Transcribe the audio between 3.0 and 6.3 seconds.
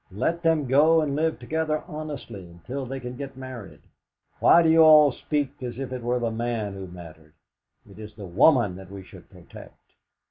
be married. Why do you all speak as if it were